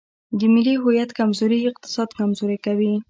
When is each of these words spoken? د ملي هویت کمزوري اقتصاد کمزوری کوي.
د 0.39 0.41
ملي 0.53 0.75
هویت 0.83 1.09
کمزوري 1.19 1.59
اقتصاد 1.69 2.09
کمزوری 2.19 2.57
کوي. 2.65 2.93